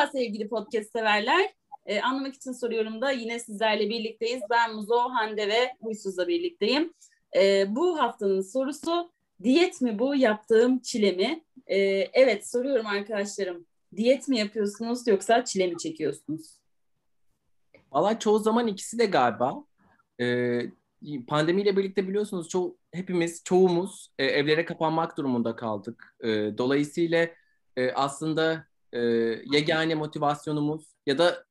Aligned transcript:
Merhaba 0.00 0.18
sevgili 0.18 0.48
podcast 0.48 0.92
severler. 0.92 1.54
Ee, 1.86 2.00
anlamak 2.00 2.34
için 2.34 2.52
soruyorum 2.52 3.00
da 3.00 3.10
yine 3.10 3.38
sizlerle 3.38 3.90
birlikteyiz. 3.90 4.42
Ben 4.50 4.74
Muzo, 4.74 4.98
Hande 4.98 5.48
ve 5.48 5.76
Huysuz'la 5.80 6.28
birlikteyim. 6.28 6.94
Ee, 7.36 7.66
bu 7.68 7.98
haftanın 7.98 8.40
sorusu 8.40 9.12
diyet 9.42 9.80
mi 9.80 9.98
bu 9.98 10.14
yaptığım 10.14 10.78
çile 10.78 11.12
mi? 11.12 11.44
Ee, 11.66 11.78
evet 12.12 12.50
soruyorum 12.50 12.86
arkadaşlarım. 12.86 13.66
Diyet 13.96 14.28
mi 14.28 14.38
yapıyorsunuz 14.38 15.06
yoksa 15.06 15.44
çile 15.44 15.66
mi 15.66 15.78
çekiyorsunuz? 15.78 16.60
Valla 17.92 18.18
çoğu 18.18 18.38
zaman 18.38 18.66
ikisi 18.66 18.98
de 18.98 19.06
galiba. 19.06 19.64
Ee, 20.20 20.62
pandemiyle 21.26 21.76
birlikte 21.76 22.08
biliyorsunuz 22.08 22.48
ço 22.48 22.76
hepimiz, 22.92 23.44
çoğumuz 23.44 24.12
e, 24.18 24.24
evlere 24.24 24.64
kapanmak 24.64 25.18
durumunda 25.18 25.56
kaldık. 25.56 26.16
E, 26.20 26.28
dolayısıyla 26.58 27.28
e, 27.76 27.92
aslında 27.92 28.69
e, 28.92 29.00
yegane 29.52 29.94
motivasyonumuz 29.94 30.94
ya 31.06 31.18
da 31.18 31.44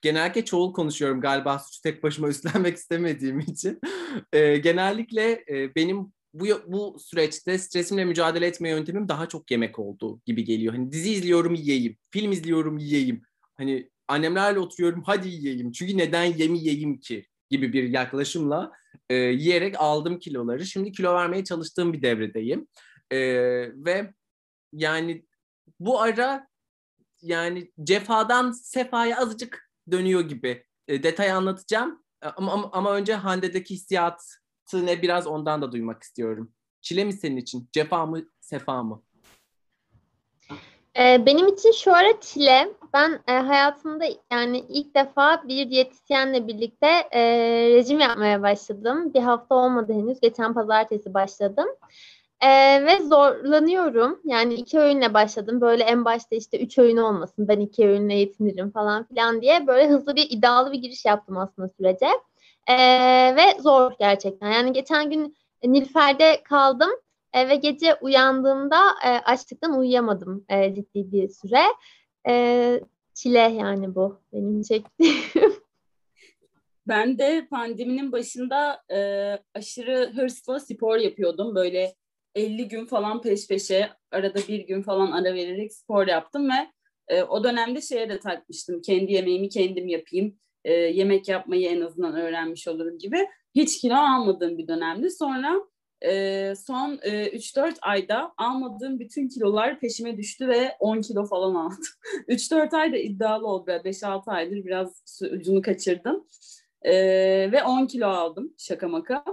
genellikle 0.00 0.44
çoğul 0.44 0.72
konuşuyorum 0.72 1.20
galiba 1.20 1.58
suçu 1.58 1.82
tek 1.82 2.02
başıma 2.02 2.28
üstlenmek 2.28 2.76
istemediğim 2.76 3.40
için. 3.40 3.80
E, 4.32 4.56
genellikle 4.56 5.44
e, 5.48 5.74
benim 5.74 6.12
bu 6.34 6.46
bu 6.66 6.96
süreçte 6.98 7.58
stresimle 7.58 8.04
mücadele 8.04 8.46
etme 8.46 8.70
yöntemim 8.70 9.08
daha 9.08 9.28
çok 9.28 9.50
yemek 9.50 9.78
oldu 9.78 10.20
gibi 10.26 10.44
geliyor. 10.44 10.74
Hani 10.74 10.92
dizi 10.92 11.12
izliyorum 11.12 11.54
yiyeyim, 11.54 11.96
film 12.10 12.32
izliyorum 12.32 12.78
yiyeyim. 12.78 13.22
Hani 13.56 13.90
annemlerle 14.08 14.58
oturuyorum 14.58 15.02
hadi 15.06 15.28
yiyeyim. 15.28 15.72
Çünkü 15.72 15.98
neden 15.98 16.24
yemeyeyim 16.24 17.00
ki 17.00 17.26
gibi 17.50 17.72
bir 17.72 17.88
yaklaşımla 17.88 18.72
e, 19.10 19.14
yiyerek 19.14 19.74
aldım 19.78 20.18
kiloları. 20.18 20.66
Şimdi 20.66 20.92
kilo 20.92 21.14
vermeye 21.14 21.44
çalıştığım 21.44 21.92
bir 21.92 22.02
devredeyim. 22.02 22.68
E, 23.10 23.18
ve 23.84 24.12
yani 24.72 25.24
bu 25.80 26.00
ara 26.00 26.49
yani 27.22 27.72
cefadan 27.82 28.50
sefaya 28.50 29.18
azıcık 29.18 29.70
dönüyor 29.90 30.20
gibi. 30.20 30.64
E, 30.88 31.02
detay 31.02 31.30
anlatacağım. 31.30 32.02
Ama, 32.36 32.52
ama, 32.52 32.70
ama 32.72 32.92
önce 32.94 33.14
Hande'deki 33.14 33.74
hissiyatı 33.74 34.86
ne 34.86 35.02
biraz 35.02 35.26
ondan 35.26 35.62
da 35.62 35.72
duymak 35.72 36.02
istiyorum. 36.02 36.52
Çile 36.80 37.04
mi 37.04 37.12
senin 37.12 37.36
için? 37.36 37.68
Cefa 37.72 38.06
mı, 38.06 38.22
sefa 38.40 38.82
mı? 38.82 39.02
Ee, 40.98 41.26
benim 41.26 41.48
için 41.48 41.72
şu 41.72 41.94
ara 41.94 42.20
çile. 42.20 42.68
Ben 42.94 43.20
e, 43.28 43.32
hayatımda 43.32 44.04
yani 44.32 44.64
ilk 44.68 44.94
defa 44.94 45.48
bir 45.48 45.70
diyetisyenle 45.70 46.48
birlikte 46.48 46.86
e, 47.10 47.20
rejim 47.70 48.00
yapmaya 48.00 48.42
başladım. 48.42 49.14
Bir 49.14 49.20
hafta 49.20 49.54
olmadı 49.54 49.92
henüz. 49.92 50.20
Geçen 50.20 50.54
pazartesi 50.54 51.14
başladım. 51.14 51.66
Ee, 52.42 52.86
ve 52.86 53.04
zorlanıyorum. 53.06 54.20
Yani 54.24 54.54
iki 54.54 54.78
öğünle 54.78 55.14
başladım. 55.14 55.60
Böyle 55.60 55.84
en 55.84 56.04
başta 56.04 56.36
işte 56.36 56.60
üç 56.60 56.78
öğün 56.78 56.96
olmasın, 56.96 57.48
ben 57.48 57.60
iki 57.60 57.88
öğünle 57.88 58.14
yetinirim 58.14 58.70
falan 58.70 59.04
filan 59.04 59.42
diye 59.42 59.66
böyle 59.66 59.88
hızlı 59.88 60.16
bir 60.16 60.26
iddialı 60.30 60.72
bir 60.72 60.78
giriş 60.78 61.04
yaptım 61.04 61.36
aslında 61.38 61.68
sürece. 61.68 62.06
Ee, 62.68 63.36
ve 63.36 63.60
zor 63.62 63.92
gerçekten. 63.98 64.52
Yani 64.52 64.72
geçen 64.72 65.10
gün 65.10 65.36
Nilfer'de 65.64 66.42
kaldım 66.42 66.90
e, 67.32 67.48
ve 67.48 67.56
gece 67.56 67.94
uyandığımda 67.94 68.80
e, 69.04 69.08
açlıktan 69.08 69.78
uyuyamadım 69.78 70.44
e, 70.48 70.74
ciddi 70.74 71.12
bir 71.12 71.28
süre. 71.28 71.62
E, 72.28 72.80
çile 73.14 73.38
yani 73.38 73.94
bu 73.94 74.20
benim 74.32 74.62
çektiğim. 74.62 75.14
Ben 76.88 77.18
de 77.18 77.46
pandeminin 77.50 78.12
başında 78.12 78.82
e, 78.92 78.98
aşırı 79.54 80.12
hırsla 80.14 80.60
spor 80.60 80.96
yapıyordum. 80.96 81.54
Böyle 81.54 81.94
50 82.34 82.68
gün 82.68 82.86
falan 82.86 83.22
peş 83.22 83.48
peşe 83.48 83.90
arada 84.10 84.38
bir 84.48 84.60
gün 84.60 84.82
falan 84.82 85.12
ara 85.12 85.34
vererek 85.34 85.74
spor 85.74 86.06
yaptım 86.06 86.48
ve 86.50 86.70
e, 87.08 87.22
o 87.22 87.44
dönemde 87.44 87.80
şeye 87.80 88.08
de 88.08 88.20
takmıştım. 88.20 88.82
Kendi 88.82 89.12
yemeğimi 89.12 89.48
kendim 89.48 89.88
yapayım. 89.88 90.38
E, 90.64 90.72
yemek 90.72 91.28
yapmayı 91.28 91.68
en 91.68 91.80
azından 91.80 92.16
öğrenmiş 92.16 92.68
olurum 92.68 92.98
gibi. 92.98 93.26
Hiç 93.54 93.80
kilo 93.80 93.94
almadığım 93.94 94.58
bir 94.58 94.68
dönemdi. 94.68 95.10
Sonra 95.10 95.60
e, 96.04 96.54
son 96.66 96.98
e, 97.02 97.26
3-4 97.26 97.74
ayda 97.82 98.32
almadığım 98.36 98.98
bütün 98.98 99.28
kilolar 99.28 99.80
peşime 99.80 100.16
düştü 100.16 100.48
ve 100.48 100.76
10 100.80 101.00
kilo 101.00 101.26
falan 101.26 101.54
aldım. 101.54 101.84
3-4 102.28 102.76
ayda 102.76 102.96
iddialı 102.96 103.46
oldu. 103.46 103.70
5-6 103.70 104.30
aydır 104.30 104.64
biraz 104.64 105.22
ucunu 105.32 105.62
kaçırdım. 105.62 106.26
E, 106.82 106.92
ve 107.52 107.64
10 107.64 107.86
kilo 107.86 108.06
aldım 108.06 108.54
şaka 108.58 108.88
maka. 108.88 109.24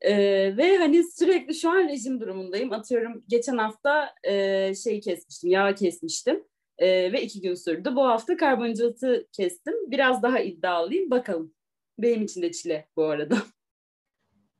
E, 0.00 0.12
ve 0.56 0.76
hani 0.78 1.04
sürekli 1.04 1.54
şu 1.54 1.70
an 1.70 1.88
rejim 1.88 2.20
durumundayım. 2.20 2.72
Atıyorum 2.72 3.24
geçen 3.28 3.58
hafta 3.58 4.14
e, 4.24 4.74
şey 4.74 5.00
kesmiştim, 5.00 5.50
yağ 5.50 5.74
kesmiştim. 5.74 6.44
E, 6.78 7.12
ve 7.12 7.22
iki 7.22 7.40
gün 7.40 7.54
sürdü. 7.54 7.96
Bu 7.96 8.04
hafta 8.04 8.36
karbonhidratı 8.36 9.28
kestim. 9.32 9.74
Biraz 9.90 10.22
daha 10.22 10.40
iddialıyım. 10.40 11.10
Bakalım. 11.10 11.54
Benim 11.98 12.22
için 12.22 12.42
de 12.42 12.52
çile 12.52 12.88
bu 12.96 13.04
arada. 13.04 13.36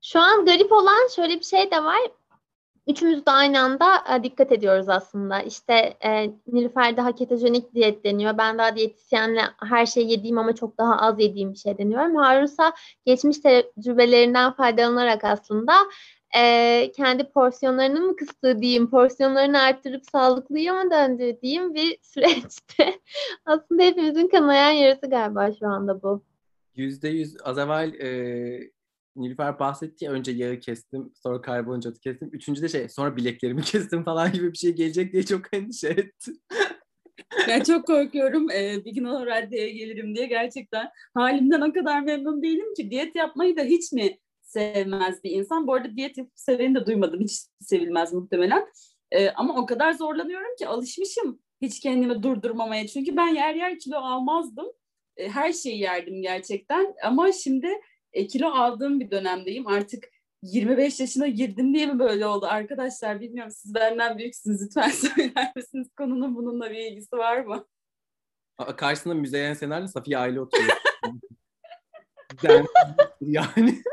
Şu 0.03 0.21
an 0.21 0.45
garip 0.45 0.73
olan 0.73 1.09
şöyle 1.17 1.39
bir 1.39 1.45
şey 1.45 1.71
de 1.71 1.84
var. 1.84 2.01
Üçümüz 2.91 3.27
de 3.27 3.31
aynı 3.31 3.61
anda 3.61 3.87
e, 4.17 4.23
dikkat 4.23 4.53
ediyoruz 4.53 4.89
aslında. 4.89 5.41
İşte 5.43 5.75
e, 6.05 6.31
Nilüfer 6.47 6.97
daha 6.97 7.15
ketojenik 7.15 7.75
diyet 7.75 8.05
deniyor. 8.05 8.39
Ben 8.39 8.59
daha 8.59 8.77
diyetisyenle 8.77 9.41
her 9.62 9.87
şeyi 9.87 10.11
yediğim 10.11 10.39
ama 10.39 10.55
çok 10.55 10.78
daha 10.78 10.97
az 10.97 11.21
yediğim 11.21 11.53
bir 11.53 11.59
şey 11.59 11.78
deniyorum. 11.78 12.17
Harunsa 12.17 12.73
geçmiş 13.06 13.39
tecrübelerinden 13.39 14.53
faydalanarak 14.53 15.25
aslında 15.25 15.73
e, 16.37 16.93
kendi 16.97 17.25
porsiyonlarını 17.25 18.01
mı 18.01 18.17
kıstığı 18.17 18.62
diyeyim, 18.62 18.91
porsiyonlarını 18.91 19.62
arttırıp 19.62 20.03
sağlıklıya 20.12 20.75
mı 20.75 20.91
döndüğü 20.91 21.41
diyeyim 21.43 21.75
bir 21.75 21.99
süreçte. 22.03 23.01
aslında 23.47 23.83
hepimizin 23.83 24.28
kanayan 24.28 24.71
yarısı 24.71 25.11
galiba 25.11 25.53
şu 25.53 25.67
anda 25.67 26.03
bu. 26.03 26.22
Yüzde 26.75 27.09
yüz. 27.09 27.37
Az 27.45 27.59
evvel 27.59 27.95
e, 27.95 28.71
Nilüfer 29.16 29.59
bahsetti 29.59 30.04
ya 30.04 30.12
önce 30.12 30.32
yağı 30.32 30.59
kestim 30.59 31.12
sonra 31.22 31.41
karbonhidratı 31.41 32.00
kestim. 32.00 32.31
Üçüncü 32.32 32.62
de 32.62 32.69
şey 32.69 32.88
sonra 32.88 33.16
bileklerimi 33.16 33.62
kestim 33.65 34.04
falan 34.04 34.32
gibi 34.32 34.53
bir 34.53 34.59
şey 34.59 34.72
gelecek 34.72 35.12
diye 35.12 35.22
çok 35.22 35.54
endişe 35.54 35.88
ettim. 35.88 36.38
ben 37.48 37.62
çok 37.62 37.87
korkuyorum 37.87 38.50
ee, 38.50 38.84
bir 38.84 38.94
gün 38.94 39.04
o 39.04 39.26
raddeye 39.26 39.71
gelirim 39.71 40.16
diye 40.16 40.26
gerçekten 40.26 40.88
halimden 41.15 41.60
o 41.60 41.72
kadar 41.72 42.00
memnun 42.00 42.43
değilim 42.43 42.75
ki 42.75 42.91
diyet 42.91 43.16
yapmayı 43.16 43.56
da 43.56 43.62
hiç 43.62 43.93
mi 43.93 44.19
sevmez 44.43 45.25
bir 45.25 45.31
insan. 45.31 45.66
Bu 45.66 45.75
arada 45.75 45.97
diyet 45.97 46.19
yapıp 46.19 46.32
seveni 46.37 46.75
de 46.75 46.87
duymadım 46.87 47.21
hiç 47.21 47.32
sevilmez 47.60 48.12
muhtemelen. 48.12 48.66
Ee, 49.12 49.31
ama 49.31 49.56
o 49.56 49.66
kadar 49.66 49.92
zorlanıyorum 49.92 50.56
ki 50.59 50.69
alışmışım 50.69 51.41
hiç 51.62 51.81
kendimi 51.81 52.22
durdurmamaya. 52.22 52.87
Çünkü 52.87 53.16
ben 53.16 53.28
yer 53.28 53.54
yer 53.54 53.78
kilo 53.78 53.97
almazdım. 53.97 54.66
Ee, 55.16 55.28
her 55.28 55.53
şeyi 55.53 55.78
yerdim 55.78 56.22
gerçekten 56.22 56.94
ama 57.04 57.32
şimdi 57.32 57.69
e, 58.12 58.26
kilo 58.26 58.48
aldığım 58.48 59.00
bir 59.00 59.10
dönemdeyim. 59.10 59.66
Artık 59.66 60.04
25 60.43 61.00
yaşına 61.00 61.26
girdim 61.26 61.75
diye 61.75 61.87
mi 61.87 61.98
böyle 61.98 62.26
oldu? 62.26 62.47
Arkadaşlar 62.47 63.21
bilmiyorum 63.21 63.53
siz 63.53 63.75
benden 63.75 64.19
büyüksünüz. 64.19 64.62
Lütfen 64.62 64.91
söyler 65.15 65.53
misiniz? 65.56 65.88
Konunun 65.97 66.37
bununla 66.37 66.71
bir 66.71 66.78
ilgisi 66.78 67.16
var 67.16 67.44
mı? 67.44 67.66
Karşısında 68.76 69.15
Müzeyyen 69.15 69.54
Sener'le 69.54 69.87
Safiye 69.87 70.19
Aile 70.19 70.41
oturuyor. 70.41 70.76
yani. 73.21 73.82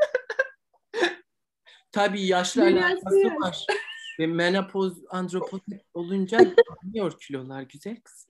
Tabii 1.92 2.26
yaşlı 2.26 2.62
alakası 2.62 3.40
var. 3.40 3.66
Ve 4.18 4.26
menopoz, 4.26 4.98
andropozik 5.10 5.80
olunca 5.94 6.38
anlıyor 6.82 7.18
kilolar 7.20 7.62
güzel 7.62 8.00
kız. 8.00 8.28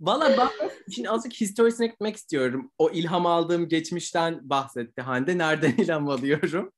Valla 0.00 0.38
ben 0.38 0.70
şimdi 0.94 1.10
azıcık 1.10 1.40
historisine 1.40 1.86
gitmek 1.86 2.16
istiyorum. 2.16 2.70
O 2.78 2.90
ilham 2.90 3.26
aldığım 3.26 3.68
geçmişten 3.68 4.40
bahsetti 4.42 5.02
Hande. 5.02 5.38
Nereden 5.38 5.72
ilham 5.78 6.08
alıyorum? 6.08 6.72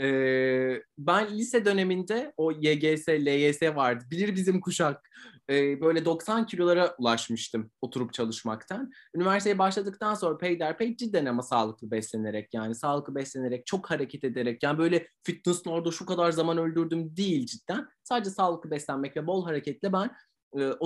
Ee, 0.00 0.82
ben 0.98 1.38
lise 1.38 1.64
döneminde 1.64 2.32
o 2.36 2.52
YGS, 2.52 3.08
LYS 3.08 3.62
vardı. 3.62 4.04
Bilir 4.10 4.34
bizim 4.34 4.60
kuşak. 4.60 5.10
Ee, 5.50 5.80
böyle 5.80 6.04
90 6.04 6.46
kilolara 6.46 6.94
ulaşmıştım 6.98 7.70
oturup 7.82 8.12
çalışmaktan. 8.12 8.90
Üniversiteye 9.14 9.58
başladıktan 9.58 10.14
sonra 10.14 10.38
peyderpey 10.38 10.96
cidden 10.96 11.26
ama 11.26 11.42
sağlıklı 11.42 11.90
beslenerek 11.90 12.54
yani 12.54 12.74
sağlıklı 12.74 13.14
beslenerek, 13.14 13.66
çok 13.66 13.90
hareket 13.90 14.24
ederek 14.24 14.62
yani 14.62 14.78
böyle 14.78 15.08
fitness'ın 15.22 15.70
orada 15.70 15.90
şu 15.90 16.06
kadar 16.06 16.32
zaman 16.32 16.58
öldürdüm 16.58 17.16
değil 17.16 17.46
cidden. 17.46 17.88
Sadece 18.04 18.30
sağlıklı 18.30 18.70
beslenmek 18.70 19.16
ve 19.16 19.26
bol 19.26 19.44
hareketle 19.44 19.92
ben 19.92 20.10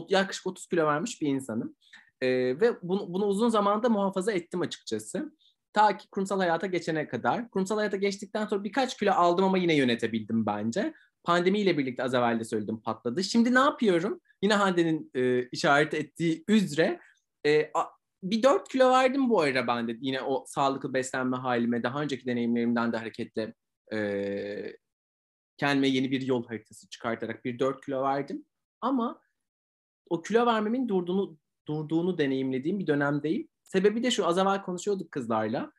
yaklaşık 0.09 0.47
30 0.47 0.67
kilo 0.67 0.87
vermiş 0.87 1.21
bir 1.23 1.29
insanım. 1.29 1.77
Ve 2.23 2.77
bunu, 2.83 3.15
bunu 3.15 3.27
uzun 3.27 3.49
zamanda 3.49 3.89
muhafaza 3.89 4.33
ettim 4.33 4.61
açıkçası. 4.61 5.33
Ta 5.73 5.97
ki 5.97 6.11
kurumsal 6.11 6.39
hayata 6.39 6.67
geçene 6.67 7.09
kadar. 7.09 7.51
Kurumsal 7.51 7.77
hayata 7.77 7.97
geçtikten 7.97 8.47
sonra 8.47 8.65
birkaç 8.65 8.99
kilo 8.99 9.13
aldım 9.13 9.45
ama 9.45 9.59
yine 9.59 9.75
yönetebildim 9.75 10.47
bence. 10.47 10.95
Pandemiyle 11.25 11.79
birlikte 11.79 12.03
az 12.03 12.15
evvel 12.15 12.41
de 12.41 12.45
söyledim 12.45 12.81
patladı. 12.81 13.25
Şimdi 13.25 13.55
ne 13.55 13.59
yapıyorum? 13.59 14.21
Yine 14.43 14.55
Hande'nin 14.55 15.11
e, 15.15 15.49
işaret 15.49 15.95
ettiği 15.95 16.45
üzere 16.49 17.01
e, 17.47 17.71
a, 17.75 17.85
bir 18.23 18.43
4 18.43 18.69
kilo 18.69 18.91
verdim 18.91 19.31
bu 19.31 19.41
ara 19.41 19.67
ben 19.67 19.89
de. 19.89 19.97
Yine 20.01 20.23
o 20.23 20.45
sağlıklı 20.47 20.95
beslenme 20.95 21.37
halime 21.37 21.83
daha 21.83 22.03
önceki 22.03 22.27
deneyimlerimden 22.27 22.93
de 22.93 22.97
hareketle 22.97 23.55
e, 23.93 24.77
kendime 25.57 25.89
yeni 25.89 26.11
bir 26.11 26.21
yol 26.23 26.47
haritası 26.47 26.89
çıkartarak 26.89 27.45
bir 27.45 27.59
4 27.59 27.85
kilo 27.85 28.03
verdim. 28.03 28.45
Ama 28.81 29.21
o 30.11 30.23
kilo 30.23 30.47
vermemin 30.47 30.89
durduğunu 30.89 31.39
durduğunu 31.69 32.19
deneyimlediğim 32.19 32.79
bir 32.79 32.87
dönemdeyim. 32.87 33.49
Sebebi 33.63 34.03
de 34.03 34.11
şu 34.11 34.27
az 34.27 34.39
evvel 34.39 34.63
konuşuyorduk 34.63 35.13
kızlarla 35.13 35.73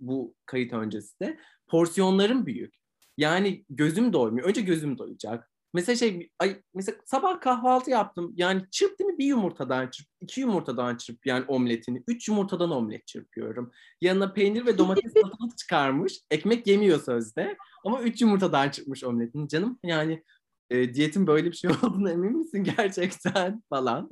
bu 0.00 0.34
kayıt 0.46 0.72
öncesi 0.72 1.20
de. 1.20 1.38
Porsiyonlarım 1.66 2.46
büyük. 2.46 2.74
Yani 3.16 3.64
gözüm 3.70 4.12
doymuyor. 4.12 4.48
Önce 4.48 4.60
gözüm 4.60 4.98
doyacak. 4.98 5.50
Mesela 5.74 5.96
şey 5.96 6.30
ay 6.38 6.62
mesela 6.74 6.98
sabah 7.04 7.40
kahvaltı 7.40 7.90
yaptım. 7.90 8.32
Yani 8.36 8.62
çırp 8.70 8.98
değil 8.98 9.10
mi? 9.10 9.18
Bir 9.18 9.26
yumurtadan 9.26 9.90
çırp, 9.90 10.08
iki 10.20 10.40
yumurtadan 10.40 10.96
çırp 10.96 11.26
yani 11.26 11.44
omletini. 11.48 12.02
Üç 12.08 12.28
yumurtadan 12.28 12.70
omlet 12.70 13.06
çırpıyorum. 13.06 13.72
Yanına 14.00 14.32
peynir 14.32 14.66
ve 14.66 14.78
domates 14.78 15.12
salatalık 15.14 15.58
çıkarmış. 15.58 16.20
Ekmek 16.30 16.66
yemiyor 16.66 17.00
sözde. 17.00 17.56
Ama 17.84 18.02
üç 18.02 18.22
yumurtadan 18.22 18.70
çırpmış 18.70 19.04
omletini. 19.04 19.48
Canım 19.48 19.78
yani 19.84 20.22
e, 20.70 20.94
diyetin 20.94 21.26
böyle 21.26 21.50
bir 21.50 21.56
şey 21.56 21.70
olduğunu 21.82 22.10
emin 22.10 22.38
misin 22.38 22.64
gerçekten 22.76 23.62
falan. 23.70 24.10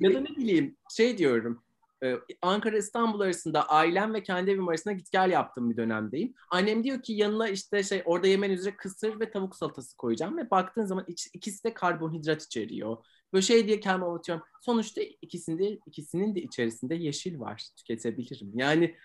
ya 0.00 0.14
da 0.14 0.20
ne 0.20 0.36
bileyim 0.36 0.76
şey 0.96 1.18
diyorum. 1.18 1.62
E, 2.04 2.14
Ankara 2.42 2.78
İstanbul 2.78 3.20
arasında 3.20 3.68
ailem 3.68 4.14
ve 4.14 4.22
kendi 4.22 4.50
evim 4.50 4.68
arasında 4.68 4.94
git 4.94 5.12
gel 5.12 5.30
yaptığım 5.30 5.70
bir 5.70 5.76
dönemdeyim. 5.76 6.34
Annem 6.50 6.84
diyor 6.84 7.02
ki 7.02 7.12
yanına 7.12 7.48
işte 7.48 7.82
şey 7.82 8.02
orada 8.04 8.26
yemen 8.26 8.50
üzere 8.50 8.76
kısır 8.76 9.20
ve 9.20 9.30
tavuk 9.30 9.56
salatası 9.56 9.96
koyacağım 9.96 10.36
ve 10.38 10.50
baktığın 10.50 10.84
zaman 10.84 11.04
iç, 11.08 11.28
ikisi 11.34 11.64
de 11.64 11.74
karbonhidrat 11.74 12.42
içeriyor. 12.42 12.96
Böyle 13.32 13.42
şey 13.42 13.66
diye 13.66 13.80
kendime 13.80 14.06
avutuyorum. 14.06 14.44
Sonuçta 14.62 15.00
ikisinde 15.22 15.78
ikisinin 15.86 16.34
de 16.34 16.42
içerisinde 16.42 16.94
yeşil 16.94 17.40
var. 17.40 17.68
Tüketebilirim. 17.76 18.52
Yani 18.58 18.96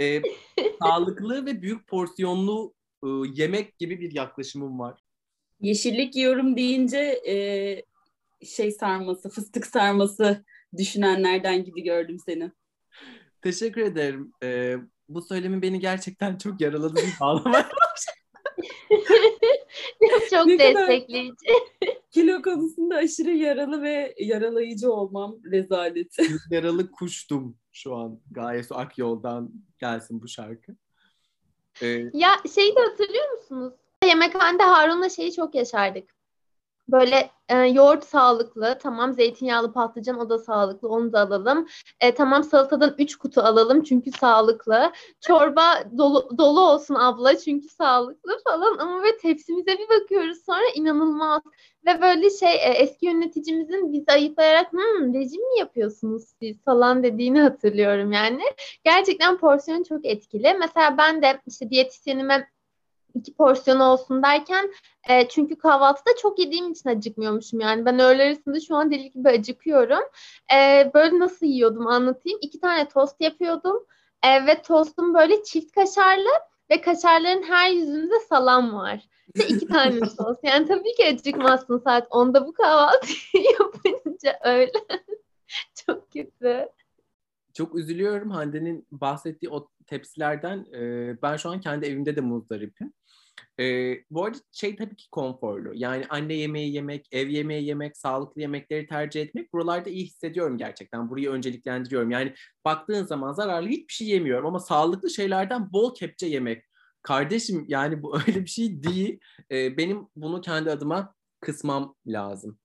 e, 0.00 0.22
sağlıklı 0.82 1.46
ve 1.46 1.62
büyük 1.62 1.88
porsiyonlu 1.88 2.74
e, 3.04 3.08
yemek 3.34 3.78
gibi 3.78 4.00
bir 4.00 4.12
yaklaşımım 4.12 4.78
var. 4.78 5.00
Yeşillik 5.60 6.16
yiyorum 6.16 6.56
deyince 6.56 7.22
e, 7.28 7.36
şey 8.46 8.70
sarması, 8.70 9.28
fıstık 9.28 9.66
sarması 9.66 10.44
düşünenlerden 10.76 11.64
gibi 11.64 11.82
gördüm 11.82 12.16
seni. 12.26 12.52
Teşekkür 13.42 13.80
ederim. 13.80 14.32
Ee, 14.42 14.76
bu 15.08 15.22
söylemin 15.22 15.62
beni 15.62 15.80
gerçekten 15.80 16.38
çok 16.38 16.60
yaraladı 16.60 16.96
bir 16.96 17.20
bağlamaya 17.20 17.68
Çok 20.30 20.46
ne 20.46 20.58
destekleyici. 20.58 21.46
Kilo 22.10 22.42
konusunda 22.42 22.96
aşırı 22.96 23.30
yaralı 23.30 23.82
ve 23.82 24.14
yaralayıcı 24.18 24.92
olmam 24.92 25.36
rezalet. 25.52 26.16
Yaralı 26.50 26.90
kuştum 26.90 27.58
şu 27.72 27.94
an. 27.94 28.20
Gayet 28.30 28.66
ak 28.70 28.98
yoldan 28.98 29.52
gelsin 29.78 30.22
bu 30.22 30.28
şarkı. 30.28 30.76
Ee, 31.82 31.86
ya 32.12 32.30
şeyi 32.54 32.76
de 32.76 32.80
hatırlıyor 32.80 33.32
musunuz? 33.32 33.74
Yemekhanede 34.06 34.62
Harun'la 34.62 35.08
şeyi 35.08 35.32
çok 35.32 35.54
yaşardık. 35.54 36.16
Böyle 36.88 37.30
e, 37.48 37.56
yoğurt 37.56 38.04
sağlıklı, 38.04 38.78
tamam 38.82 39.14
zeytinyağlı 39.14 39.72
patlıcan 39.72 40.18
o 40.18 40.30
da 40.30 40.38
sağlıklı, 40.38 40.88
onu 40.88 41.12
da 41.12 41.20
alalım. 41.20 41.68
E, 42.00 42.14
tamam 42.14 42.44
salatadan 42.44 42.94
3 42.98 43.16
kutu 43.16 43.40
alalım 43.40 43.82
çünkü 43.82 44.10
sağlıklı. 44.10 44.92
Çorba 45.20 45.84
dolu, 45.98 46.38
dolu 46.38 46.60
olsun 46.60 46.94
abla 46.94 47.38
çünkü 47.38 47.68
sağlıklı 47.68 48.38
falan 48.44 48.78
ama 48.78 49.02
ve 49.02 49.16
tepsimize 49.16 49.78
bir 49.78 49.88
bakıyoruz 49.88 50.44
sonra 50.46 50.64
inanılmaz. 50.74 51.42
Ve 51.86 52.02
böyle 52.02 52.30
şey 52.30 52.54
e, 52.54 52.70
eski 52.70 53.06
yöneticimizin 53.06 53.92
bizi 53.92 54.12
ayıplayarak 54.12 54.72
hmm, 54.72 55.14
rejim 55.14 55.52
mi 55.52 55.58
yapıyorsunuz 55.58 56.22
siz 56.42 56.64
falan 56.64 57.02
dediğini 57.02 57.40
hatırlıyorum 57.40 58.12
yani. 58.12 58.42
Gerçekten 58.84 59.38
porsiyon 59.38 59.82
çok 59.82 60.06
etkili. 60.06 60.56
Mesela 60.60 60.98
ben 60.98 61.22
de 61.22 61.40
işte 61.46 61.70
diyetisyenime 61.70 62.48
iki 63.18 63.34
porsiyon 63.34 63.80
olsun 63.80 64.22
derken 64.22 64.72
e, 65.08 65.28
çünkü 65.28 65.58
kahvaltıda 65.58 66.10
çok 66.22 66.38
yediğim 66.38 66.72
için 66.72 66.88
acıkmıyormuşum 66.88 67.60
yani. 67.60 67.84
Ben 67.84 67.98
öğle 67.98 68.22
arasında 68.22 68.60
şu 68.60 68.76
an 68.76 68.90
deli 68.90 69.10
gibi 69.10 69.28
acıkıyorum. 69.28 70.02
E, 70.54 70.90
böyle 70.94 71.18
nasıl 71.18 71.46
yiyordum 71.46 71.86
anlatayım. 71.86 72.38
İki 72.42 72.60
tane 72.60 72.88
tost 72.88 73.20
yapıyordum. 73.20 73.86
E, 74.22 74.46
ve 74.46 74.62
tostum 74.62 75.14
böyle 75.14 75.42
çift 75.42 75.74
kaşarlı 75.74 76.30
ve 76.70 76.80
kaşarların 76.80 77.42
her 77.42 77.70
yüzünde 77.70 78.20
salam 78.28 78.74
var. 78.74 79.08
Ve 79.38 79.46
iki 79.46 79.66
tane 79.68 80.00
tost. 80.00 80.44
Yani 80.44 80.66
tabii 80.66 80.94
ki 80.94 81.06
acıkmazsın 81.06 81.78
saat 81.78 82.08
10'da 82.08 82.46
bu 82.46 82.52
kahvaltı 82.52 83.08
yapınca 83.60 84.38
öyle 84.44 84.72
çok 85.86 86.12
kötü 86.12 86.68
çok 87.56 87.78
üzülüyorum 87.78 88.30
Hande'nin 88.30 88.86
bahsettiği 88.90 89.50
o 89.50 89.68
tepsilerden 89.86 90.66
e, 90.74 91.22
ben 91.22 91.36
şu 91.36 91.50
an 91.50 91.60
kendi 91.60 91.86
evimde 91.86 92.16
de 92.16 92.20
muzdaripim. 92.20 92.92
E, 93.60 93.94
bu 94.10 94.24
arada 94.24 94.38
şey 94.52 94.76
tabii 94.76 94.96
ki 94.96 95.10
konforlu. 95.10 95.72
Yani 95.74 96.06
anne 96.08 96.34
yemeği 96.34 96.74
yemek, 96.74 97.08
ev 97.12 97.28
yemeği 97.28 97.66
yemek, 97.66 97.96
sağlıklı 97.96 98.40
yemekleri 98.40 98.86
tercih 98.86 99.22
etmek 99.22 99.52
buralarda 99.52 99.90
iyi 99.90 100.04
hissediyorum 100.04 100.58
gerçekten. 100.58 101.10
Burayı 101.10 101.30
önceliklendiriyorum. 101.30 102.10
Yani 102.10 102.34
baktığın 102.64 103.04
zaman 103.04 103.32
zararlı 103.32 103.68
hiçbir 103.68 103.92
şey 103.92 104.08
yemiyorum 104.08 104.46
ama 104.46 104.60
sağlıklı 104.60 105.10
şeylerden 105.10 105.72
bol 105.72 105.94
kepçe 105.94 106.26
yemek. 106.26 106.64
Kardeşim 107.02 107.64
yani 107.68 108.02
bu 108.02 108.16
öyle 108.26 108.44
bir 108.44 108.50
şey 108.50 108.82
değil. 108.82 109.20
E, 109.50 109.76
benim 109.76 110.08
bunu 110.16 110.40
kendi 110.40 110.70
adıma 110.70 111.14
kısmam 111.40 111.94
lazım. 112.06 112.58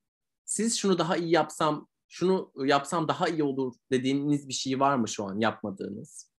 Siz 0.45 0.77
şunu 0.77 0.97
daha 0.97 1.17
iyi 1.17 1.31
yapsam, 1.31 1.87
şunu 2.11 2.51
yapsam 2.65 3.07
daha 3.07 3.27
iyi 3.27 3.43
olur 3.43 3.73
dediğiniz 3.91 4.47
bir 4.47 4.53
şey 4.53 4.79
var 4.79 4.95
mı 4.95 5.07
şu 5.07 5.25
an 5.25 5.39
yapmadığınız? 5.39 6.31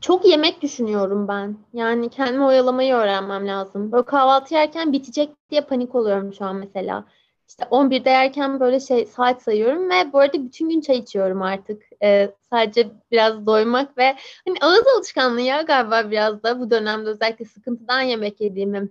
Çok 0.00 0.26
yemek 0.26 0.62
düşünüyorum 0.62 1.28
ben. 1.28 1.56
Yani 1.72 2.10
kendimi 2.10 2.44
oyalamayı 2.44 2.94
öğrenmem 2.94 3.46
lazım. 3.46 3.92
Böyle 3.92 4.04
kahvaltı 4.04 4.54
yerken 4.54 4.92
bitecek 4.92 5.30
diye 5.50 5.60
panik 5.60 5.94
oluyorum 5.94 6.32
şu 6.34 6.44
an 6.44 6.56
mesela. 6.56 7.04
İşte 7.48 7.64
11'de 7.64 8.10
yerken 8.10 8.60
böyle 8.60 8.80
şey 8.80 9.06
saat 9.06 9.42
sayıyorum 9.42 9.90
ve 9.90 10.12
bu 10.12 10.18
arada 10.18 10.44
bütün 10.44 10.68
gün 10.68 10.80
çay 10.80 10.98
içiyorum 10.98 11.42
artık. 11.42 11.82
Ee, 12.02 12.34
sadece 12.50 12.90
biraz 13.10 13.46
doymak 13.46 13.98
ve 13.98 14.16
hani 14.46 14.56
ağız 14.60 14.84
alışkanlığı 14.96 15.40
ya 15.40 15.62
galiba 15.62 16.10
biraz 16.10 16.42
da 16.42 16.60
bu 16.60 16.70
dönemde 16.70 17.10
özellikle 17.10 17.44
sıkıntıdan 17.44 18.00
yemek 18.00 18.40
yediğimi 18.40 18.88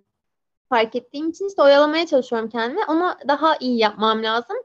fark 0.70 0.96
ettiğim 0.96 1.30
için 1.30 1.48
işte 1.48 1.62
oyalamaya 1.62 2.06
çalışıyorum 2.08 2.50
kendimi. 2.50 2.86
Onu 2.88 3.16
daha 3.28 3.58
iyi 3.58 3.78
yapmam 3.78 4.24
lazım. 4.24 4.58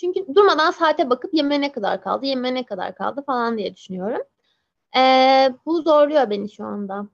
Çünkü 0.00 0.34
durmadan 0.34 0.70
saate 0.70 1.10
bakıp 1.10 1.34
yeme 1.34 1.60
ne 1.60 1.72
kadar 1.72 2.02
kaldı, 2.02 2.26
yeme 2.26 2.54
ne 2.54 2.64
kadar 2.64 2.94
kaldı 2.94 3.22
falan 3.26 3.58
diye 3.58 3.74
düşünüyorum. 3.74 4.22
Ee, 4.96 5.48
bu 5.66 5.82
zorluyor 5.82 6.30
beni 6.30 6.50
şu 6.50 6.64
anda. 6.64 7.08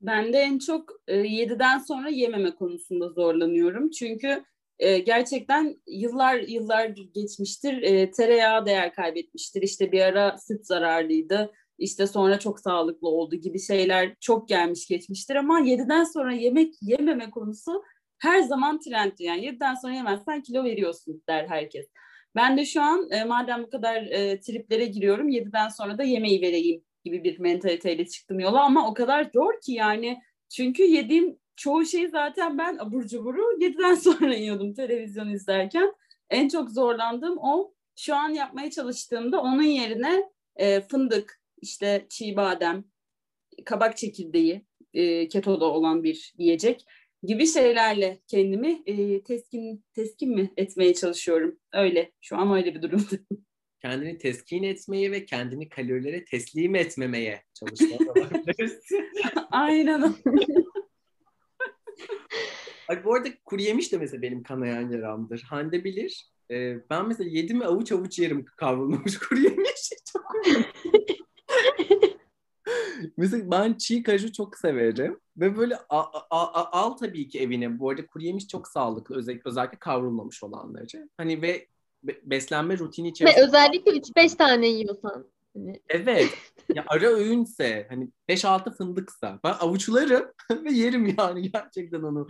Ben 0.00 0.32
de 0.32 0.38
en 0.38 0.58
çok 0.58 0.90
e, 1.08 1.16
7'den 1.16 1.78
sonra 1.78 2.08
yememe 2.08 2.54
konusunda 2.54 3.08
zorlanıyorum. 3.08 3.90
Çünkü 3.90 4.44
e, 4.78 4.98
gerçekten 4.98 5.76
yıllar 5.86 6.34
yıllar 6.34 6.86
geçmiştir. 7.14 7.82
E, 7.82 8.10
tereyağı 8.10 8.66
değer 8.66 8.94
kaybetmiştir. 8.94 9.62
İşte 9.62 9.92
bir 9.92 10.00
ara 10.00 10.38
süt 10.38 10.66
zararlıydı. 10.66 11.52
İşte 11.78 12.06
sonra 12.06 12.38
çok 12.38 12.60
sağlıklı 12.60 13.08
oldu 13.08 13.36
gibi 13.36 13.60
şeyler 13.60 14.16
çok 14.20 14.48
gelmiş 14.48 14.88
geçmiştir. 14.88 15.34
Ama 15.34 15.60
7'den 15.60 16.04
sonra 16.04 16.32
yemek 16.32 16.74
yememe 16.82 17.30
konusu 17.30 17.82
her 18.22 18.42
zaman 18.42 18.80
trend. 18.80 19.12
Yani 19.18 19.46
7'den 19.46 19.74
sonra 19.74 19.94
yemezsen 19.94 20.42
kilo 20.42 20.64
veriyorsun 20.64 21.22
der 21.28 21.48
herkes. 21.48 21.86
Ben 22.36 22.56
de 22.56 22.64
şu 22.64 22.82
an 22.82 23.10
e, 23.10 23.24
madem 23.24 23.62
bu 23.62 23.70
kadar 23.70 24.02
e, 24.02 24.40
triplere 24.40 24.84
giriyorum 24.84 25.28
7'den 25.28 25.68
sonra 25.68 25.98
da 25.98 26.02
yemeği 26.02 26.42
vereyim 26.42 26.84
gibi 27.04 27.24
bir 27.24 27.38
mentaliteyle 27.38 28.06
çıktım 28.06 28.40
yola 28.40 28.62
ama 28.62 28.88
o 28.90 28.94
kadar 28.94 29.30
zor 29.34 29.60
ki 29.60 29.72
yani 29.72 30.22
çünkü 30.48 30.82
yediğim 30.82 31.38
çoğu 31.56 31.84
şey 31.84 32.08
zaten 32.08 32.58
ben 32.58 32.78
abur 32.78 33.04
cuburu 33.04 33.58
7'den 33.60 33.94
sonra 34.06 34.34
yiyordum 34.34 34.74
televizyon 34.74 35.28
izlerken. 35.28 35.94
En 36.30 36.48
çok 36.48 36.70
zorlandığım 36.70 37.38
o. 37.38 37.74
Şu 37.96 38.14
an 38.14 38.28
yapmaya 38.28 38.70
çalıştığımda 38.70 39.40
onun 39.40 39.62
yerine 39.62 40.22
e, 40.56 40.80
fındık, 40.80 41.40
işte 41.62 42.06
çiğ 42.08 42.36
badem, 42.36 42.84
kabak 43.64 43.96
çekirdeği, 43.96 44.66
e, 44.94 45.28
ketoda 45.28 45.64
olan 45.64 46.02
bir 46.02 46.32
yiyecek 46.38 46.84
gibi 47.22 47.46
şeylerle 47.46 48.20
kendimi 48.26 48.82
e, 48.86 49.22
teskin 49.22 49.84
teskin 49.94 50.34
mi 50.34 50.52
etmeye 50.56 50.94
çalışıyorum. 50.94 51.58
Öyle. 51.72 52.12
Şu 52.20 52.36
an 52.36 52.56
öyle 52.56 52.74
bir 52.74 52.82
durumda. 52.82 53.16
Kendini 53.82 54.18
teskin 54.18 54.62
etmeye 54.62 55.10
ve 55.10 55.24
kendini 55.24 55.68
kalorilere 55.68 56.24
teslim 56.24 56.74
etmemeye 56.74 57.42
çalışmaya 57.54 57.98
Aynen. 59.50 60.14
Bak 62.88 63.04
bu 63.04 63.14
arada 63.14 63.28
kuru 63.44 63.62
yemiş 63.62 63.92
de 63.92 63.98
mesela 63.98 64.22
benim 64.22 64.42
kanayan 64.42 64.90
yaramdır. 64.90 65.42
Hande 65.42 65.84
bilir. 65.84 66.32
Ee, 66.50 66.76
ben 66.90 67.08
mesela 67.08 67.30
yedim 67.30 67.58
mi 67.58 67.64
avuç 67.64 67.92
avuç 67.92 68.18
yerim 68.18 68.44
kavrulmuş 68.56 69.18
kuru 69.18 69.40
yemiş. 69.40 69.90
Çok 70.12 70.24
Mesela 73.16 73.50
ben 73.50 73.74
çiğ 73.74 74.02
kaju 74.02 74.32
çok 74.32 74.58
severim. 74.58 75.20
Ve 75.36 75.56
böyle 75.56 75.76
al, 75.88 76.04
al, 76.30 76.66
al 76.72 76.90
tabii 76.90 77.28
ki 77.28 77.40
evine. 77.40 77.78
Bu 77.78 77.90
arada 77.90 78.06
kuru 78.06 78.24
yemiş 78.24 78.48
çok 78.48 78.68
sağlıklı. 78.68 79.16
Özellikle, 79.16 79.50
özellikle 79.50 79.78
kavrulmamış 79.78 80.42
olanları. 80.42 81.08
Hani 81.16 81.42
ve 81.42 81.66
beslenme 82.22 82.78
rutini 82.78 83.08
içerisinde... 83.08 83.42
Ve 83.42 83.46
özellikle 83.46 83.92
3-5 83.92 84.36
tane 84.36 84.68
yiyorsan. 84.68 85.26
Hani. 85.54 85.80
Evet. 85.88 86.30
ya 86.74 86.84
ara 86.86 87.06
öğünse 87.06 87.86
hani 87.88 88.08
5-6 88.28 88.76
fındıksa 88.76 89.40
ben 89.44 89.54
avuçlarım 89.60 90.24
ve 90.64 90.72
yerim 90.72 91.14
yani 91.18 91.50
gerçekten 91.50 92.02
onu 92.02 92.28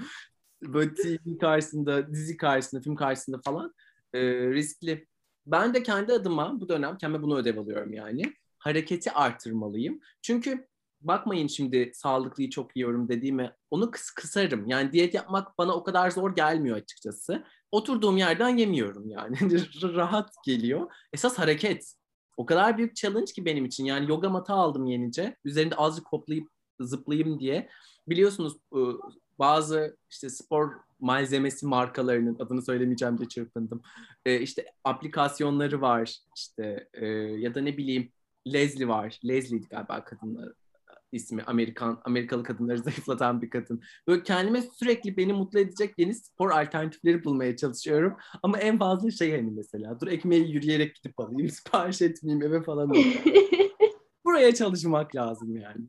böyle 0.62 0.95
TV 0.95 1.39
karşısında, 1.41 2.12
dizi 2.12 2.37
karşısında, 2.37 2.81
film 2.81 2.95
karşısında 2.95 3.41
falan. 3.45 3.75
e, 4.15 4.21
riskli. 4.51 5.07
Ben 5.47 5.75
de 5.75 5.83
kendi 5.83 6.12
adıma 6.12 6.61
bu 6.61 6.69
dönem 6.69 6.97
kendime 6.97 7.23
bunu 7.23 7.39
ödev 7.39 7.59
alıyorum 7.59 7.93
yani. 7.93 8.35
Hareketi 8.59 9.12
artırmalıyım. 9.12 10.01
Çünkü 10.23 10.67
bakmayın 11.02 11.47
şimdi 11.47 11.90
sağlıklıyı 11.94 12.50
çok 12.50 12.76
yiyorum 12.76 13.09
dediğime 13.09 13.56
onu 13.71 13.90
kıs 13.90 14.11
kısarım. 14.11 14.66
Yani 14.66 14.92
diyet 14.92 15.14
yapmak 15.14 15.59
bana 15.59 15.75
o 15.75 15.85
kadar 15.85 16.11
zor 16.11 16.37
gelmiyor 16.37 16.76
açıkçası. 16.76 17.44
Oturduğum 17.73 18.16
yerden 18.16 18.56
yemiyorum 18.56 19.09
yani. 19.09 19.37
Rahat 19.82 20.30
geliyor. 20.44 20.90
Esas 21.12 21.38
hareket. 21.38 21.94
O 22.37 22.47
kadar 22.47 22.78
büyük 22.78 22.97
challenge 22.97 23.32
ki 23.32 23.44
benim 23.44 23.64
için. 23.64 23.85
Yani 23.85 24.11
yoga 24.11 24.30
matı 24.30 24.52
aldım 24.52 24.87
yenice. 24.87 25.37
Üzerinde 25.44 25.75
azıcık 25.75 26.06
hoplayıp 26.12 26.49
zıplayayım 26.80 27.40
diye. 27.40 27.68
Biliyorsunuz 28.09 28.56
ıı, 28.75 28.99
bazı 29.38 29.97
işte 30.11 30.30
spor 30.30 30.73
malzemesi 31.00 31.66
markalarının 31.66 32.37
adını 32.38 32.62
söylemeyeceğim 32.62 33.18
diye 33.18 33.28
çırpındım. 33.28 33.82
E, 34.26 34.40
işte 34.40 34.66
aplikasyonları 34.85 35.80
var 35.80 36.18
işte 36.37 36.88
e, 36.94 37.06
ya 37.16 37.54
da 37.54 37.61
ne 37.61 37.76
bileyim 37.76 38.12
Leslie 38.47 38.88
var. 38.88 39.18
Leslie'ydi 39.25 39.68
galiba 39.68 40.04
kadınlar 40.04 40.52
ismi 41.12 41.42
Amerikan 41.42 42.00
Amerikalı 42.04 42.42
kadınları 42.42 42.78
zayıflatan 42.83 43.42
bir 43.42 43.50
kadın. 43.50 43.83
Böyle 44.09 44.23
kendime 44.23 44.62
sürekli 44.62 45.16
beni 45.16 45.33
mutlu 45.33 45.59
edecek 45.59 45.95
yeni 45.99 46.14
spor 46.14 46.50
alternatifleri 46.50 47.25
bulmaya 47.25 47.57
çalışıyorum. 47.57 48.16
Ama 48.42 48.59
en 48.59 48.78
fazla 48.78 49.11
şey 49.11 49.31
hani 49.31 49.50
mesela 49.50 50.00
dur 50.00 50.07
ekmeği 50.07 50.52
yürüyerek 50.52 50.95
gidip 50.95 51.21
alayım 51.21 51.50
sipariş 51.50 52.02
etmeyeyim 52.02 52.47
eve 52.47 52.62
falan. 52.62 52.92
Buraya 54.25 54.54
çalışmak 54.54 55.16
lazım 55.16 55.57
yani. 55.57 55.87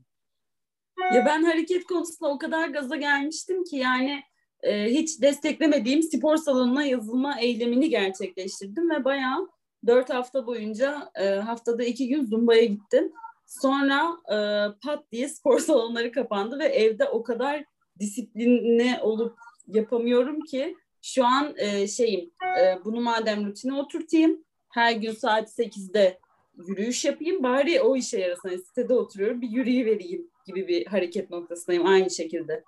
Ya 1.14 1.26
ben 1.26 1.44
hareket 1.44 1.84
konusunda 1.84 2.32
o 2.32 2.38
kadar 2.38 2.70
gaza 2.70 2.96
gelmiştim 2.96 3.64
ki 3.64 3.76
yani 3.76 4.24
e, 4.64 4.86
hiç 4.86 5.22
desteklemediğim 5.22 6.04
spor 6.04 6.38
salonuna 6.38 6.84
yazılma 6.84 7.40
eylemini 7.40 7.90
gerçekleştirdim 7.90 8.90
ve 8.90 9.04
bayağı 9.04 9.50
dört 9.88 10.10
hafta 10.10 10.48
boyunca 10.48 11.12
e, 11.16 11.30
haftada 11.30 11.84
iki 11.84 12.08
gün 12.08 12.26
Zumba'ya 12.26 12.66
gittim. 12.66 13.12
Sonra 13.46 14.18
e, 14.30 14.38
pat 14.84 15.12
diye 15.12 15.28
spor 15.30 15.60
salonları 15.60 16.12
kapandı 16.12 16.60
ve 16.60 16.66
evde 16.66 17.06
o 17.06 17.24
kadar 17.24 17.66
disiplinli 18.00 19.00
olup 19.02 19.38
yapamıyorum 19.68 20.42
ki 20.42 20.78
şu 21.02 21.26
an 21.26 21.54
e, 21.58 21.88
şeyim 21.88 22.32
e, 22.62 22.86
bunu 22.86 23.02
madem 23.02 23.46
rutine 23.46 23.74
oturtayım 23.74 24.44
her 24.70 24.92
gün 24.92 25.12
saat 25.12 25.50
8'de 25.50 26.20
yürüyüş 26.68 27.06
yapayım 27.06 27.44
bari 27.44 27.82
o 27.82 27.96
işe 27.96 28.20
yarasın. 28.20 28.50
Yani 28.50 28.62
sitede 28.62 28.94
oturuyorum 28.94 29.42
bir 29.42 29.50
yürüyüvereyim 29.50 30.30
gibi 30.46 30.68
bir 30.68 30.86
hareket 30.86 31.30
noktasındayım 31.30 31.86
aynı 31.86 32.10
şekilde. 32.10 32.64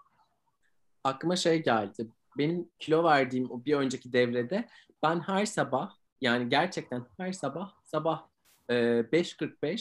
Aklıma 1.03 1.36
şey 1.36 1.63
geldi. 1.63 2.08
Benim 2.38 2.70
kilo 2.79 3.03
verdiğim 3.03 3.51
o 3.51 3.65
bir 3.65 3.74
önceki 3.74 4.13
devrede 4.13 4.70
ben 5.03 5.20
her 5.20 5.46
sabah 5.46 5.96
yani 6.22 6.50
gerçekten 6.50 7.05
her 7.17 7.34
sabah 7.34 7.74
sabah 7.84 8.27
e, 8.70 8.74
5.45 8.74 9.74
e, 9.74 9.77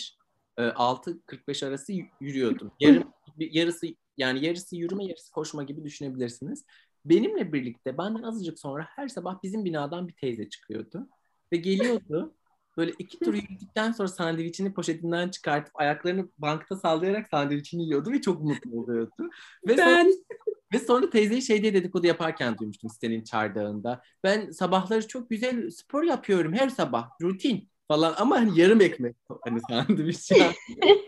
6.45 0.56 1.66
arası 1.66 1.92
yürüyordum. 2.20 2.72
Yarım, 2.80 3.12
yarısı 3.38 3.86
yani 4.16 4.44
yarısı 4.44 4.76
yürüme 4.76 5.04
yarısı 5.04 5.32
koşma 5.32 5.62
gibi 5.62 5.84
düşünebilirsiniz. 5.84 6.64
Benimle 7.04 7.52
birlikte 7.52 7.98
benden 7.98 8.22
azıcık 8.22 8.58
sonra 8.58 8.86
her 8.88 9.08
sabah 9.08 9.42
bizim 9.42 9.64
binadan 9.64 10.08
bir 10.08 10.12
teyze 10.12 10.48
çıkıyordu. 10.48 11.08
Ve 11.52 11.56
geliyordu 11.56 12.34
böyle 12.76 12.92
iki 12.98 13.18
tur 13.18 13.34
yürüdükten 13.34 13.92
sonra 13.92 14.08
sandviçini 14.08 14.74
poşetinden 14.74 15.28
çıkartıp 15.28 15.80
ayaklarını 15.80 16.28
bankta 16.38 16.76
sallayarak 16.76 17.28
sandviçini 17.28 17.84
yiyordu 17.84 18.12
ve 18.12 18.20
çok 18.20 18.42
mutlu 18.42 18.80
oluyordu. 18.80 19.30
Ve 19.68 19.76
ben... 19.76 20.02
sonra, 20.02 20.14
ve 20.72 20.78
sonra 20.78 21.10
teyzeyi 21.10 21.42
şey 21.42 21.62
diye 21.62 21.74
dedikodu 21.74 22.06
yaparken 22.06 22.58
duymuştum 22.58 22.90
sitenin 22.90 23.24
çardağında. 23.24 24.02
Ben 24.24 24.50
sabahları 24.50 25.08
çok 25.08 25.30
güzel 25.30 25.70
spor 25.70 26.02
yapıyorum 26.02 26.52
her 26.52 26.68
sabah 26.68 27.10
rutin 27.22 27.68
falan 27.88 28.14
ama 28.16 28.36
hani 28.36 28.60
yarım 28.60 28.80
ekmek 28.80 29.16
hani 29.44 29.60
sandviç 29.70 30.30
yani. 30.30 30.54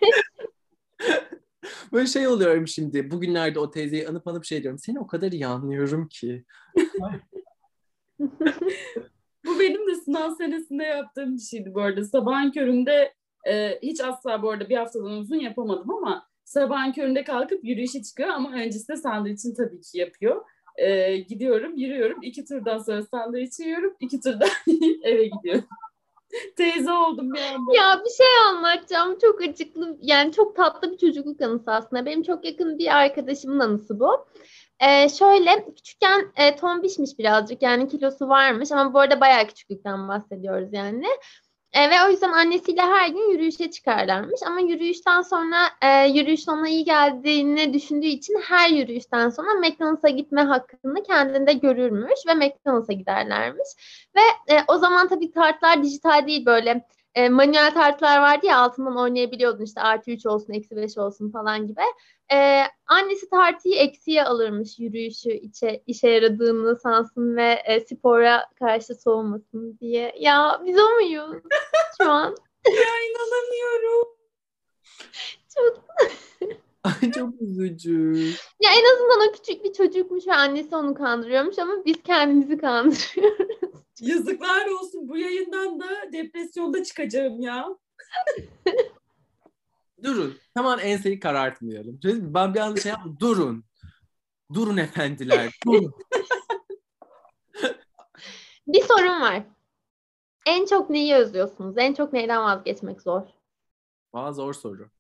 Böyle 1.93 2.07
şey 2.07 2.29
oluyorum 2.29 2.69
şimdi. 2.69 3.11
Bugünlerde 3.11 3.59
o 3.59 3.71
teyzeyi 3.71 4.09
anıp 4.09 4.29
anıp 4.29 4.45
şey 4.45 4.63
diyorum. 4.63 4.79
Seni 4.79 5.01
o 5.01 5.07
kadar 5.07 5.33
iyi 5.33 5.47
anlıyorum 5.47 6.09
ki. 6.09 6.45
Bu 9.47 9.61
benim 9.61 9.89
de 9.89 9.95
sınav 9.95 10.35
senesinde 10.35 10.85
yaptığım 10.85 11.37
bir 11.37 11.43
şeydi 11.43 11.75
bu 11.75 11.81
arada. 11.81 12.05
Sabahın 12.05 12.51
köründe 12.51 13.15
e, 13.49 13.79
hiç 13.83 14.01
asla 14.01 14.43
bu 14.43 14.51
arada 14.51 14.69
bir 14.69 14.77
haftadan 14.77 15.11
uzun 15.11 15.37
yapamadım 15.37 15.91
ama 15.91 16.29
sabahın 16.45 16.93
köründe 16.93 17.25
kalkıp 17.25 17.65
yürüyüşe 17.65 18.03
çıkıyor 18.03 18.29
ama 18.29 18.53
öncesinde 18.53 18.97
sandviçini 18.97 19.55
tabii 19.55 19.81
ki 19.81 19.99
yapıyor. 19.99 20.45
E, 20.77 21.17
gidiyorum, 21.17 21.77
yürüyorum. 21.77 22.23
iki 22.23 22.45
turdan 22.45 22.79
sonra 22.79 23.03
sandviç 23.03 23.61
yiyorum. 23.61 23.97
iki 24.01 24.21
turdan 24.21 24.49
eve 25.03 25.27
gidiyorum. 25.27 25.69
Teyze 26.57 26.93
oldum 26.93 27.33
bir 27.33 27.41
anda. 27.41 27.75
Ya 27.77 28.03
bir 28.05 28.11
şey 28.11 28.27
anlatacağım. 28.49 29.19
Çok 29.19 29.43
acıklı 29.43 29.99
yani 30.03 30.33
çok 30.33 30.57
tatlı 30.57 30.93
bir 30.93 30.99
çocukluk 30.99 31.43
anısı 31.43 31.71
aslında. 31.71 32.07
Benim 32.07 32.23
çok 32.23 32.45
yakın 32.45 32.79
bir 32.79 32.97
arkadaşımın 32.97 33.61
anısı 33.61 34.01
bu. 34.01 34.27
Ee, 34.81 35.09
şöyle 35.09 35.75
küçükken 35.77 36.33
e, 36.37 36.57
tombişmiş 36.57 37.19
birazcık 37.19 37.63
yani 37.63 37.89
kilosu 37.89 38.29
varmış 38.29 38.73
ama 38.73 38.95
bu 38.95 39.01
arada 39.01 39.21
bayağı 39.21 39.47
küçüklükten 39.47 40.09
bahsediyoruz 40.09 40.69
yani. 40.73 41.07
E, 41.77 41.91
ve 41.91 41.95
o 42.07 42.11
yüzden 42.11 42.33
annesiyle 42.33 42.83
her 42.83 43.09
gün 43.09 43.31
yürüyüşe 43.31 43.71
çıkarlarmış. 43.71 44.41
Ama 44.47 44.61
yürüyüşten 44.61 45.23
sonra 45.23 45.57
e, 45.83 46.09
yürüyüşün 46.09 46.53
ona 46.53 46.69
iyi 46.69 46.85
geldiğini 46.85 47.75
düşündüğü 47.75 48.07
için 48.07 48.41
her 48.49 48.71
yürüyüşten 48.71 49.29
sonra 49.29 49.55
McDonald's'a 49.55 50.09
gitme 50.09 50.43
hakkını 50.43 51.03
kendinde 51.03 51.53
görürmüş 51.53 52.21
ve 52.29 52.35
McDonald's'a 52.35 52.93
giderlermiş. 52.93 53.69
Ve 54.17 54.55
e, 54.55 54.59
o 54.69 54.79
zaman 54.79 55.09
tabii 55.09 55.31
kartlar 55.31 55.83
dijital 55.83 56.27
değil 56.27 56.47
böyle 56.47 56.87
e, 57.17 57.29
manuel 57.29 57.75
tartılar 57.75 58.19
vardı 58.19 58.47
ya 58.47 58.59
altından 58.59 58.99
oynayabiliyordun 58.99 59.65
işte 59.65 59.81
artı 59.81 60.11
3 60.11 60.27
olsun 60.27 60.53
eksi 60.53 60.77
5 60.77 60.99
olsun 60.99 61.31
falan 61.31 61.67
gibi. 61.67 61.81
E, 62.33 62.63
annesi 62.87 63.31
tartıyı 63.31 63.75
eksiye 63.75 64.25
alırmış 64.25 64.79
yürüyüşü 64.79 65.31
içe, 65.31 65.83
işe 65.87 66.09
yaradığını 66.09 66.77
sansın 66.77 67.37
ve 67.37 67.63
e, 67.65 67.81
spora 67.81 68.47
karşı 68.59 68.95
soğumasın 68.95 69.79
diye. 69.81 70.15
Ya 70.19 70.61
biz 70.67 70.79
o 70.79 70.95
muyuz 70.95 71.43
şu 71.99 72.11
an? 72.11 72.37
ya 72.67 72.83
inanamıyorum. 73.11 74.17
Çok 75.55 75.85
Ay 76.87 77.13
çok 77.13 77.43
üzücü. 77.43 78.15
Ya 78.61 78.71
en 78.71 78.95
azından 78.95 79.29
o 79.29 79.33
küçük 79.33 79.65
bir 79.65 79.73
çocukmuş 79.73 80.27
ve 80.27 80.35
annesi 80.35 80.77
onu 80.77 80.95
kandırıyormuş 80.95 81.59
ama 81.59 81.73
biz 81.87 82.03
kendimizi 82.03 82.59
kandırıyoruz. 82.59 83.57
Yazıklar 84.01 84.67
olsun 84.67 85.09
bu 85.09 85.17
yayından 85.17 85.81
da 85.81 86.13
depresyonda 86.13 86.85
çıkacağım 86.85 87.41
ya. 87.41 87.69
Durun. 90.03 90.35
Tamam 90.55 90.79
enseyi 90.83 91.21
karartmayalım. 91.21 92.01
Ben 92.05 92.55
bir 92.55 92.61
anda 92.61 92.81
şey 92.81 92.91
yaptım. 92.91 93.17
Durun. 93.21 93.65
Durun 94.55 94.77
efendiler. 94.77 95.59
Durun. 95.67 95.95
bir 98.67 98.83
sorun 98.83 99.21
var. 99.21 99.43
En 100.47 100.67
çok 100.67 100.91
neyi 100.91 101.15
özlüyorsunuz? 101.15 101.79
En 101.79 101.95
çok 101.95 102.13
neyden 102.13 102.43
vazgeçmek 102.43 103.03
zor? 103.03 103.23
Valla 104.15 104.33
zor 104.33 104.55
soru. 104.55 104.91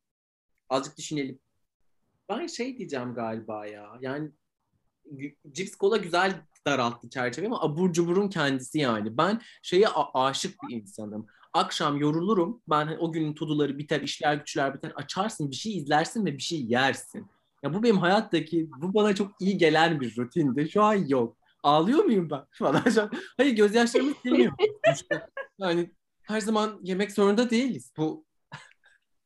Azıcık 0.69 0.99
düşünelim. 0.99 1.39
Ben 2.29 2.47
şey 2.47 2.79
diyeceğim 2.79 3.15
galiba 3.15 3.67
ya. 3.67 3.99
Yani 4.01 4.31
cips 5.53 5.77
kola 5.77 5.97
güzel 5.97 6.43
daralttı 6.67 7.11
çerçeve 7.11 7.47
ama 7.47 7.63
abur 7.63 7.93
cuburun 7.93 8.29
kendisi 8.29 8.79
yani. 8.79 9.17
Ben 9.17 9.41
şeye 9.63 9.89
aşık 10.15 10.63
bir 10.63 10.77
insanım. 10.77 11.27
Akşam 11.53 11.97
yorulurum. 11.97 12.63
Ben 12.69 12.97
o 13.01 13.13
günün 13.13 13.35
tuduları 13.35 13.79
biter, 13.79 14.01
işler 14.01 14.35
güçler 14.35 14.75
biter. 14.75 14.93
Açarsın, 14.97 15.51
bir 15.51 15.57
şey 15.57 15.77
izlersin 15.77 16.27
ve 16.27 16.33
bir 16.33 16.43
şey 16.43 16.65
yersin. 16.65 17.27
Ya 17.63 17.75
bu 17.75 17.83
benim 17.83 17.99
hayattaki, 17.99 18.71
bu 18.71 18.95
bana 18.95 19.15
çok 19.15 19.33
iyi 19.41 19.59
gelen 19.59 20.01
bir 20.01 20.17
rutinde. 20.17 20.69
Şu 20.69 20.83
an 20.83 20.95
yok. 20.95 21.37
Ağlıyor 21.63 22.05
muyum 22.05 22.31
ben 22.31 22.45
falan? 22.51 23.11
Hayır 23.37 23.57
gözyaşlarımı 23.57 24.13
silmiyor. 24.23 24.53
yani 25.59 25.91
her 26.23 26.41
zaman 26.41 26.81
yemek 26.83 27.13
zorunda 27.13 27.51
değiliz. 27.51 27.93
Bu 27.97 28.25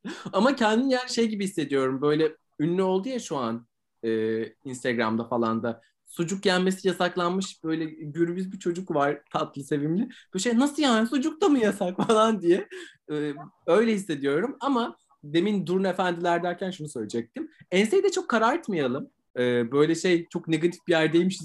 ama 0.33 0.57
kendim 0.57 0.88
yani 0.88 1.11
şey 1.11 1.28
gibi 1.28 1.45
hissediyorum. 1.45 2.02
Böyle 2.02 2.37
ünlü 2.61 2.83
oldu 2.83 3.09
ya 3.09 3.19
şu 3.19 3.37
an 3.37 3.67
e, 4.05 4.43
Instagram'da 4.64 5.25
falan 5.25 5.62
da 5.62 5.83
sucuk 6.07 6.47
yenmesi 6.47 6.88
yasaklanmış 6.88 7.64
böyle 7.64 7.85
gürbüz 7.85 8.52
bir 8.52 8.59
çocuk 8.59 8.95
var 8.95 9.23
tatlı 9.33 9.64
sevimli. 9.64 10.09
Böyle 10.35 10.43
şey 10.43 10.59
nasıl 10.59 10.83
yani 10.83 11.09
sucuk 11.09 11.40
da 11.40 11.49
mı 11.49 11.59
yasak 11.59 11.97
falan 12.07 12.43
diye 12.43 12.69
e, 13.12 13.35
öyle 13.67 13.93
hissediyorum 13.93 14.57
ama 14.61 14.97
demin 15.25 15.67
Durun 15.67 15.85
Efendiler 15.85 16.43
derken 16.43 16.71
şunu 16.71 16.88
söyleyecektim. 16.88 17.50
Enseyi 17.71 18.02
de 18.02 18.11
çok 18.11 18.29
karartmayalım. 18.29 19.11
E, 19.38 19.73
böyle 19.73 19.95
şey 19.95 20.29
çok 20.29 20.49
negatif 20.49 20.81
bir 20.88 20.93
yerdeymiş 20.93 21.38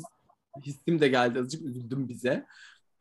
hissim 0.66 1.00
de 1.00 1.08
geldi 1.08 1.40
azıcık 1.40 1.62
üzüldüm 1.62 2.10
bize. 2.10 2.46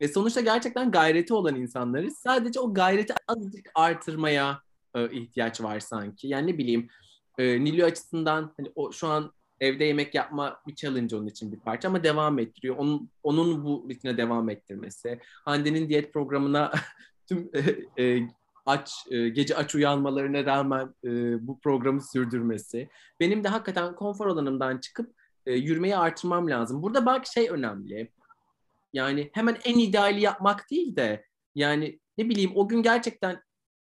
Ve 0.01 0.07
sonuçta 0.07 0.41
gerçekten 0.41 0.91
gayreti 0.91 1.33
olan 1.33 1.55
insanlarız. 1.55 2.17
Sadece 2.17 2.59
o 2.59 2.73
gayreti 2.73 3.13
azıcık 3.27 3.71
artırmaya 3.75 4.61
e, 4.95 5.11
ihtiyaç 5.11 5.61
var 5.61 5.79
sanki. 5.79 6.27
Yani 6.27 6.47
ne 6.47 6.57
bileyim 6.57 6.87
e, 7.37 7.63
Nilü 7.63 7.85
açısından 7.85 8.53
hani 8.57 8.71
o 8.75 8.91
şu 8.91 9.07
an 9.07 9.31
evde 9.59 9.85
yemek 9.85 10.15
yapma 10.15 10.59
bir 10.67 10.75
challenge 10.75 11.15
onun 11.15 11.27
için 11.27 11.51
bir 11.51 11.59
parça 11.59 11.87
ama 11.87 12.03
devam 12.03 12.39
ettiriyor. 12.39 12.75
Onun, 12.77 13.09
onun 13.23 13.65
bu 13.65 13.87
ritmine 13.89 14.17
devam 14.17 14.49
ettirmesi. 14.49 15.19
Hande'nin 15.45 15.89
diyet 15.89 16.13
programına 16.13 16.71
tüm 17.27 17.49
e, 17.53 18.03
e, 18.03 18.29
aç 18.65 18.91
e, 19.11 19.29
gece 19.29 19.55
aç 19.55 19.75
uyanmalarına 19.75 20.45
rağmen 20.45 20.95
e, 21.03 21.09
bu 21.47 21.59
programı 21.59 22.01
sürdürmesi. 22.01 22.89
Benim 23.19 23.43
de 23.43 23.47
hakikaten 23.47 23.95
konfor 23.95 24.27
alanımdan 24.27 24.77
çıkıp 24.77 25.13
e, 25.45 25.53
yürümeyi 25.53 25.97
artırmam 25.97 26.49
lazım. 26.49 26.83
Burada 26.83 27.05
belki 27.05 27.31
şey 27.31 27.49
önemli. 27.49 28.11
Yani 28.93 29.29
hemen 29.33 29.57
en 29.63 29.79
ideali 29.79 30.21
yapmak 30.21 30.71
değil 30.71 30.95
de 30.95 31.25
yani 31.55 31.99
ne 32.17 32.29
bileyim 32.29 32.51
o 32.55 32.67
gün 32.67 32.83
gerçekten 32.83 33.41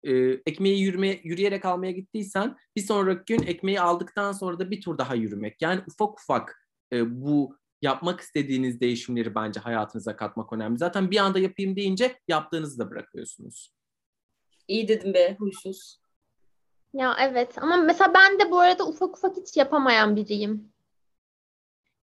e, 0.05 0.41
ekmeği 0.45 0.81
yürüme, 0.81 1.19
yürüyerek 1.24 1.65
almaya 1.65 1.91
gittiysen 1.91 2.57
bir 2.75 2.81
sonraki 2.81 3.35
gün 3.38 3.47
ekmeği 3.47 3.81
aldıktan 3.81 4.31
sonra 4.31 4.59
da 4.59 4.71
bir 4.71 4.81
tur 4.81 4.97
daha 4.97 5.15
yürümek. 5.15 5.62
Yani 5.62 5.81
ufak 5.88 6.19
ufak 6.19 6.69
e, 6.93 7.21
bu 7.21 7.57
yapmak 7.81 8.21
istediğiniz 8.21 8.79
değişimleri 8.79 9.35
bence 9.35 9.59
hayatınıza 9.59 10.15
katmak 10.15 10.53
önemli. 10.53 10.77
Zaten 10.77 11.12
bir 11.12 11.17
anda 11.17 11.39
yapayım 11.39 11.75
deyince 11.75 12.19
yaptığınızı 12.27 12.79
da 12.79 12.91
bırakıyorsunuz. 12.91 13.71
İyi 14.67 14.88
dedim 14.88 15.13
be 15.13 15.35
huysuz. 15.39 16.00
Ya 16.93 17.15
evet 17.19 17.57
ama 17.57 17.77
mesela 17.77 18.13
ben 18.13 18.39
de 18.39 18.51
bu 18.51 18.59
arada 18.59 18.88
ufak 18.88 19.17
ufak 19.17 19.38
hiç 19.38 19.57
yapamayan 19.57 20.15
biriyim. 20.15 20.74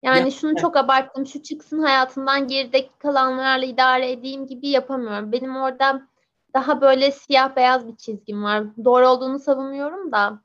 Yani 0.04 0.20
ya, 0.20 0.32
şunu 0.32 0.52
evet. 0.52 0.62
çok 0.62 0.78
abarttım. 0.78 1.26
Şu 1.26 1.44
çıksın 1.44 1.80
hayatımdan 1.80 2.48
gerideki 2.48 2.98
kalanlarla 3.00 3.66
idare 3.66 4.12
edeyim 4.12 4.48
gibi 4.48 4.68
yapamıyorum. 4.68 5.32
Benim 5.32 5.56
orada 5.56 6.08
daha 6.54 6.82
böyle 6.82 7.12
siyah 7.12 7.56
beyaz 7.56 7.88
bir 7.88 7.96
çizgim 7.96 8.44
var. 8.44 8.64
Doğru 8.86 9.08
olduğunu 9.08 9.40
savunmuyorum 9.40 10.12
da. 10.12 10.42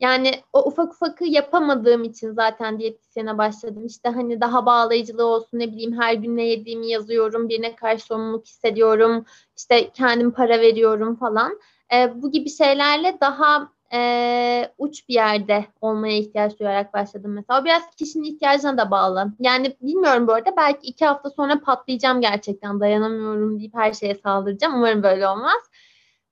Yani 0.00 0.30
o 0.52 0.62
ufak 0.68 0.92
ufakı 0.92 1.24
yapamadığım 1.24 2.04
için 2.04 2.32
zaten 2.32 2.78
diyetisyene 2.78 3.38
başladım. 3.38 3.86
İşte 3.86 4.08
hani 4.08 4.40
daha 4.40 4.66
bağlayıcılığı 4.66 5.26
olsun 5.26 5.58
ne 5.58 5.68
bileyim 5.72 6.00
her 6.00 6.14
gün 6.14 6.36
ne 6.36 6.46
yediğimi 6.46 6.90
yazıyorum. 6.90 7.48
Birine 7.48 7.76
karşı 7.76 8.04
sorumluluk 8.04 8.46
hissediyorum. 8.46 9.24
İşte 9.56 9.90
kendim 9.90 10.30
para 10.30 10.60
veriyorum 10.60 11.16
falan. 11.16 11.60
E, 11.94 12.22
bu 12.22 12.30
gibi 12.32 12.50
şeylerle 12.50 13.18
daha 13.20 13.72
e, 13.92 14.72
uç 14.78 15.08
bir 15.08 15.14
yerde 15.14 15.64
olmaya 15.80 16.18
ihtiyaç 16.18 16.58
duyarak 16.58 16.94
başladım 16.94 17.32
mesela. 17.34 17.60
O 17.60 17.64
biraz 17.64 17.82
kişinin 17.96 18.24
ihtiyacına 18.24 18.78
da 18.78 18.90
bağlı. 18.90 19.32
Yani 19.40 19.76
bilmiyorum 19.82 20.26
bu 20.26 20.32
arada 20.32 20.54
belki 20.56 20.86
iki 20.86 21.04
hafta 21.04 21.30
sonra 21.30 21.60
patlayacağım 21.60 22.20
gerçekten 22.20 22.80
dayanamıyorum 22.80 23.58
deyip 23.58 23.74
her 23.74 23.92
şeye 23.92 24.14
saldıracağım. 24.14 24.74
Umarım 24.74 25.02
böyle 25.02 25.28
olmaz. 25.28 25.62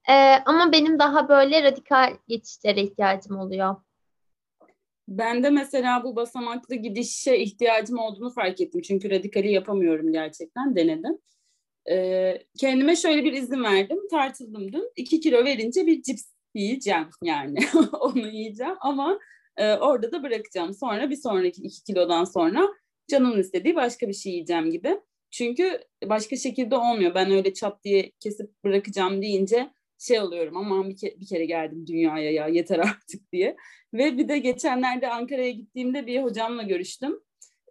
E, 0.09 0.15
ama 0.47 0.73
benim 0.73 0.99
daha 0.99 1.29
böyle 1.29 1.62
radikal 1.62 2.17
geçişlere 2.29 2.83
ihtiyacım 2.83 3.38
oluyor. 3.38 3.77
Ben 5.09 5.43
de 5.43 5.50
mesela 5.50 6.05
bu 6.05 6.17
basamaklı 6.17 6.75
gidişe 6.75 7.37
ihtiyacım 7.37 7.99
olduğunu 7.99 8.31
fark 8.31 8.61
ettim. 8.61 8.81
Çünkü 8.81 9.11
radikali 9.11 9.53
yapamıyorum 9.53 10.12
gerçekten. 10.12 10.77
Denedim. 10.77 11.19
Ee, 11.91 12.43
kendime 12.59 12.97
şöyle 12.97 13.25
bir 13.25 13.33
izin 13.33 13.62
verdim. 13.62 13.99
Tartıldım 14.11 14.73
dün. 14.73 14.93
2 14.97 15.21
kilo 15.21 15.45
verince 15.45 15.87
bir 15.87 16.03
cips 16.03 16.25
yiyeceğim 16.55 17.11
yani. 17.23 17.59
Onu 18.00 18.28
yiyeceğim 18.28 18.75
ama 18.81 19.19
e, 19.57 19.75
orada 19.75 20.12
da 20.12 20.23
bırakacağım. 20.23 20.75
Sonra 20.75 21.11
bir 21.11 21.17
sonraki 21.17 21.62
2 21.62 21.85
kilodan 21.85 22.25
sonra 22.25 22.69
canımın 23.11 23.40
istediği 23.40 23.76
başka 23.76 24.09
bir 24.09 24.14
şey 24.14 24.33
yiyeceğim 24.33 24.71
gibi. 24.71 25.00
Çünkü 25.31 25.81
başka 26.05 26.37
şekilde 26.37 26.76
olmuyor. 26.76 27.14
Ben 27.14 27.31
öyle 27.31 27.55
çat 27.55 27.85
diye 27.85 28.12
kesip 28.21 28.64
bırakacağım 28.64 29.23
deyince 29.23 29.71
şey 29.99 30.21
oluyorum 30.21 30.57
aman 30.57 30.90
bir, 30.90 30.97
ke- 30.97 31.21
bir 31.21 31.26
kere 31.26 31.45
geldim 31.45 31.87
dünyaya 31.87 32.33
ya 32.33 32.49
yeter 32.49 32.78
artık 32.78 33.33
diye. 33.33 33.57
Ve 33.95 34.19
bir 34.19 34.28
de 34.28 34.38
geçenlerde 34.38 35.09
Ankara'ya 35.09 35.50
gittiğimde 35.50 36.07
bir 36.07 36.23
hocamla 36.23 36.62
görüştüm. 36.62 37.21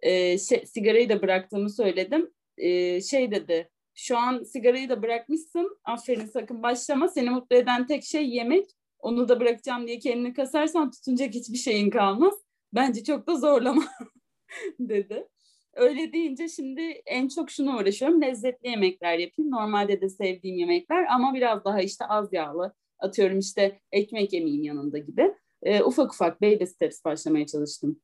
Ee, 0.01 0.37
şey, 0.37 0.65
sigarayı 0.65 1.09
da 1.09 1.21
bıraktığımı 1.21 1.69
söyledim. 1.69 2.31
Ee, 2.57 3.01
şey 3.01 3.31
dedi 3.31 3.69
şu 3.97 4.17
an 4.17 4.43
sigarayı 4.43 4.89
da 4.89 5.03
bırakmışsın. 5.03 5.77
Aferin 5.83 6.25
sakın 6.25 6.63
başlama. 6.63 7.07
Seni 7.07 7.29
mutlu 7.29 7.55
eden 7.55 7.87
tek 7.87 8.03
şey 8.03 8.29
yemek. 8.29 8.69
Onu 8.99 9.29
da 9.29 9.39
bırakacağım 9.39 9.87
diye 9.87 9.99
kendini 9.99 10.33
kasarsan 10.33 10.91
tutunacak 10.91 11.33
hiçbir 11.33 11.57
şeyin 11.57 11.89
kalmaz. 11.89 12.33
Bence 12.73 13.03
çok 13.03 13.27
da 13.27 13.35
zorlama 13.35 13.83
dedi. 14.79 15.27
Öyle 15.73 16.13
deyince 16.13 16.47
şimdi 16.47 16.81
en 17.05 17.27
çok 17.27 17.51
şunu 17.51 17.77
uğraşıyorum. 17.77 18.21
Lezzetli 18.21 18.69
yemekler 18.69 19.17
yapayım. 19.17 19.51
Normalde 19.51 20.01
de 20.01 20.09
sevdiğim 20.09 20.57
yemekler 20.57 21.05
ama 21.05 21.33
biraz 21.33 21.65
daha 21.65 21.81
işte 21.81 22.05
az 22.05 22.33
yağlı. 22.33 22.73
Atıyorum 22.99 23.39
işte 23.39 23.79
ekmek 23.91 24.33
yemeyeyim 24.33 24.63
yanında 24.63 24.97
gibi. 24.97 25.33
E, 25.63 25.83
ufak 25.83 26.13
ufak 26.13 26.41
baby 26.41 26.63
steps 26.63 27.05
başlamaya 27.05 27.45
çalıştım. 27.45 28.01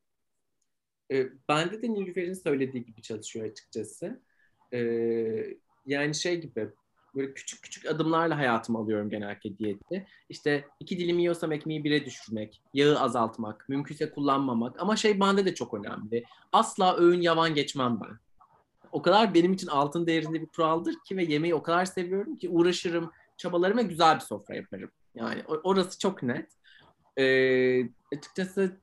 E, 1.11 1.27
bende 1.49 1.81
de 1.81 1.93
Nilüfer'in 1.93 2.33
söylediği 2.33 2.85
gibi 2.85 3.01
çalışıyor 3.01 3.45
açıkçası. 3.45 4.21
E, 4.73 4.79
yani 5.85 6.15
şey 6.15 6.41
gibi 6.41 6.69
böyle 7.15 7.33
küçük 7.33 7.61
küçük 7.63 7.85
adımlarla 7.85 8.37
hayatımı 8.37 8.77
alıyorum 8.77 9.09
genellikle 9.09 9.57
diyette. 9.57 10.07
İşte 10.29 10.67
iki 10.79 10.99
dilim 10.99 11.19
yiyorsam 11.19 11.51
ekmeği 11.51 11.83
bire 11.83 12.05
düşürmek, 12.05 12.61
yağı 12.73 12.99
azaltmak, 12.99 13.69
mümkünse 13.69 14.11
kullanmamak. 14.11 14.81
Ama 14.81 14.95
şey 14.95 15.19
bende 15.19 15.45
de 15.45 15.55
çok 15.55 15.73
önemli. 15.73 16.23
Asla 16.51 16.97
öğün 16.97 17.21
yavan 17.21 17.55
geçmem 17.55 17.99
ben. 18.01 18.17
O 18.91 19.01
kadar 19.01 19.33
benim 19.33 19.53
için 19.53 19.67
altın 19.67 20.07
değerinde 20.07 20.41
bir 20.41 20.47
kuraldır 20.47 20.95
ki 21.07 21.17
ve 21.17 21.23
yemeği 21.23 21.55
o 21.55 21.63
kadar 21.63 21.85
seviyorum 21.85 22.35
ki 22.35 22.49
uğraşırım, 22.49 23.11
çabalarım 23.37 23.77
ve 23.77 23.83
güzel 23.83 24.15
bir 24.15 24.21
sofra 24.21 24.55
yaparım. 24.55 24.91
Yani 25.15 25.43
orası 25.47 25.99
çok 25.99 26.23
net. 26.23 26.51
Ee, 27.17 27.89
açıkçası 28.17 28.77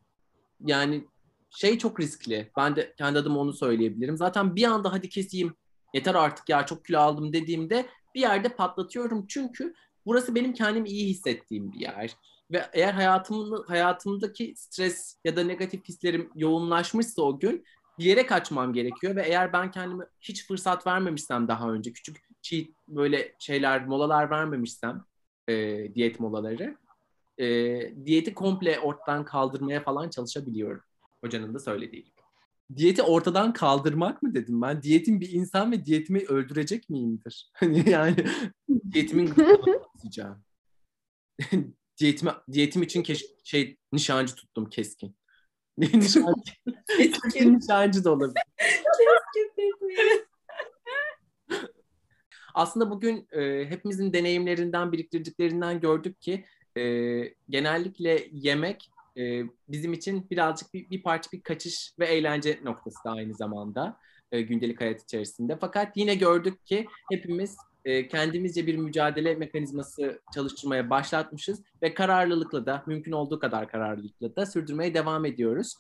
yani 0.67 1.05
şey 1.51 1.79
çok 1.79 2.01
riskli. 2.01 2.51
Ben 2.57 2.77
de 2.77 2.95
kendi 2.99 3.19
adıma 3.19 3.41
onu 3.41 3.53
söyleyebilirim. 3.53 4.17
Zaten 4.17 4.57
bir 4.57 4.65
anda 4.65 4.93
hadi 4.93 5.09
keseyim 5.09 5.55
yeter 5.95 6.15
artık 6.15 6.49
ya 6.49 6.67
çok 6.67 6.85
kilo 6.85 6.99
aldım 6.99 7.33
dediğimde 7.33 7.87
bir 8.15 8.21
yerde 8.21 8.49
patlatıyorum. 8.49 9.27
Çünkü 9.27 9.75
burası 10.07 10.35
benim 10.35 10.53
kendimi 10.53 10.89
iyi 10.89 11.09
hissettiğim 11.09 11.73
bir 11.73 11.81
yer. 11.81 12.17
Ve 12.53 12.67
eğer 12.73 12.93
hayatımın, 12.93 13.65
hayatımdaki 13.69 14.55
stres 14.57 15.17
ya 15.25 15.37
da 15.37 15.45
negatif 15.45 15.85
hislerim 15.85 16.31
yoğunlaşmışsa 16.35 17.23
o 17.23 17.39
gün 17.39 17.65
bilerek 17.99 18.33
açmam 18.33 18.73
gerekiyor 18.73 19.17
ve 19.17 19.23
eğer 19.23 19.53
ben 19.53 19.71
kendime 19.71 20.05
hiç 20.21 20.47
fırsat 20.47 20.87
vermemişsem 20.87 21.49
daha 21.49 21.73
önce 21.73 21.93
küçük 21.93 22.17
cheat 22.43 22.67
böyle 22.89 23.35
şeyler 23.39 23.87
molalar 23.87 24.31
vermemişsem 24.31 25.05
e, 25.49 25.55
diyet 25.95 26.21
molaları 26.21 26.77
e, 27.39 27.47
diyeti 28.07 28.35
komple 28.35 28.81
ortadan 28.81 29.25
kaldırmaya 29.25 29.83
falan 29.83 30.11
çalışabiliyorum 30.11 30.83
hocanın 31.25 31.55
da 31.55 31.59
söylediği 31.59 32.05
gibi 32.05 32.20
diyeti 32.77 33.03
ortadan 33.03 33.53
kaldırmak 33.53 34.23
mı 34.23 34.35
dedim 34.35 34.63
ben? 34.63 34.83
Diyetim 34.83 35.21
bir 35.21 35.33
insan 35.33 35.73
ve 35.73 35.85
diyetimi 35.85 36.25
öldürecek 36.25 36.91
miyimdir? 36.91 37.51
Hani 37.55 37.91
yani 37.91 38.17
diyetimin 38.93 39.35
diyeceğim. 40.03 40.37
diyetimi, 42.01 42.33
diyetim 42.53 42.83
için 42.83 43.03
keş, 43.03 43.25
şey 43.45 43.77
nişancı 43.93 44.35
tuttum 44.35 44.69
keskin. 44.71 45.17
nişancı. 45.79 46.53
keskin 46.97 47.59
nişancı 47.59 48.05
da 48.05 48.13
olabilir. 48.13 48.43
Aslında 52.55 52.91
bugün 52.91 53.29
e, 53.33 53.67
hepimizin 53.71 54.13
deneyimlerinden, 54.13 54.93
biriktirdiklerinden 54.93 55.81
gördük 55.81 56.21
ki 56.21 56.45
e, 56.77 56.83
genellikle 57.49 58.29
yemek 58.33 58.91
e, 59.17 59.43
bizim 59.69 59.93
için 59.93 60.31
birazcık 60.31 60.75
bir, 60.75 60.91
bir 60.91 61.03
parça 61.03 61.33
bir 61.33 61.41
kaçış 61.41 61.93
ve 61.99 62.07
eğlence 62.07 62.61
noktası 62.65 63.05
da 63.05 63.11
aynı 63.11 63.35
zamanda 63.35 63.97
e, 64.33 64.41
gündelik 64.41 64.81
hayat 64.81 65.03
içerisinde. 65.03 65.59
Fakat 65.61 65.97
yine 65.97 66.15
gördük 66.15 66.67
ki 66.67 66.87
hepimiz 67.11 67.57
e, 67.85 68.09
kendimizce 68.09 68.67
bir 68.67 68.77
mücadele 68.77 69.35
mekanizması 69.35 70.21
çalıştırmaya 70.35 70.91
başlatmışız 70.91 71.63
ve 71.83 71.95
kararlılıkla 71.95 72.67
da 72.67 72.83
mümkün 72.87 73.13
olduğu 73.13 73.39
kadar 73.39 73.69
kararlılıkla 73.69 74.37
da 74.37 74.47
sürdürmeye 74.47 74.95
devam 74.95 75.25
ediyoruz. 75.25 75.75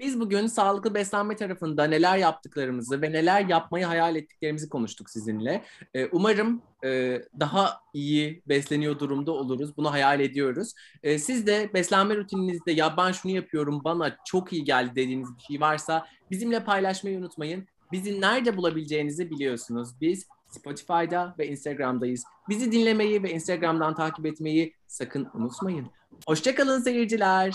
Biz 0.00 0.20
bugün 0.20 0.46
sağlıklı 0.46 0.94
beslenme 0.94 1.36
tarafında 1.36 1.84
neler 1.84 2.18
yaptıklarımızı 2.18 3.02
ve 3.02 3.12
neler 3.12 3.46
yapmayı 3.46 3.84
hayal 3.84 4.16
ettiklerimizi 4.16 4.68
konuştuk 4.68 5.10
sizinle. 5.10 5.64
Ee, 5.94 6.06
umarım 6.06 6.62
e, 6.84 7.22
daha 7.40 7.80
iyi 7.94 8.42
besleniyor 8.46 8.98
durumda 8.98 9.32
oluruz. 9.32 9.76
Bunu 9.76 9.92
hayal 9.92 10.20
ediyoruz. 10.20 10.72
Ee, 11.02 11.18
siz 11.18 11.46
de 11.46 11.70
beslenme 11.74 12.16
rutininizde 12.16 12.72
ya 12.72 12.96
ben 12.96 13.12
şunu 13.12 13.32
yapıyorum 13.32 13.80
bana 13.84 14.16
çok 14.24 14.52
iyi 14.52 14.64
geldi 14.64 14.90
dediğiniz 14.96 15.28
bir 15.36 15.42
şey 15.42 15.60
varsa 15.60 16.06
bizimle 16.30 16.64
paylaşmayı 16.64 17.18
unutmayın. 17.18 17.66
Bizi 17.92 18.20
nerede 18.20 18.56
bulabileceğinizi 18.56 19.30
biliyorsunuz. 19.30 19.88
Biz 20.00 20.26
Spotify'da 20.48 21.34
ve 21.38 21.46
Instagram'dayız. 21.46 22.24
Bizi 22.48 22.72
dinlemeyi 22.72 23.22
ve 23.22 23.30
Instagram'dan 23.30 23.94
takip 23.94 24.26
etmeyi 24.26 24.74
sakın 24.86 25.28
unutmayın. 25.34 25.86
Hoşçakalın 26.26 26.80
seyirciler. 26.80 27.54